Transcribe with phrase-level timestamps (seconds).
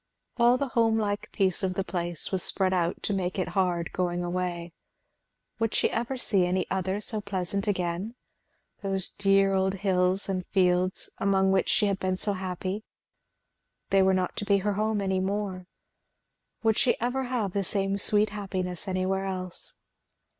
[0.37, 3.91] All the home like peace of the place was spread out to make it hard
[3.93, 4.73] going away.
[5.59, 8.15] Would she ever see any other so pleasant again?
[8.81, 12.83] Those dear old hills and fields, among which she had been so happy,
[13.91, 15.67] they were not to be her home any more;
[16.63, 19.75] would she ever have the same sweet happiness anywhere else?